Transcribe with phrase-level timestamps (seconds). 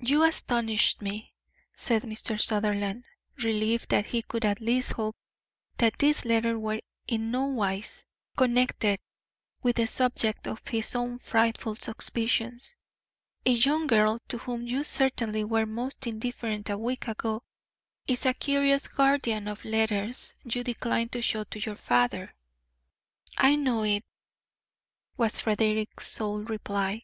[0.00, 1.34] "You astonish me,"
[1.76, 2.40] said Mr.
[2.40, 3.04] Sutherland,
[3.36, 5.14] relieved that he could at least hope
[5.76, 8.02] that these letters were in nowise
[8.34, 8.98] connected
[9.62, 12.76] with the subject of his own frightful suspicions.
[13.44, 17.42] "A young girl, to whom you certainly were most indifferent a week ago,
[18.06, 22.34] is a curious guardian of letters you decline to show your father."
[23.36, 24.02] "I know it,"
[25.18, 27.02] was Frederick's sole reply.